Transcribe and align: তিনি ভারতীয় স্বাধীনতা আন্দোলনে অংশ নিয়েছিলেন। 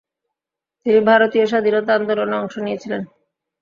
তিনি 0.85 0.99
ভারতীয় 1.09 1.45
স্বাধীনতা 1.47 1.91
আন্দোলনে 1.97 2.35
অংশ 2.37 2.55
নিয়েছিলেন। 2.57 3.01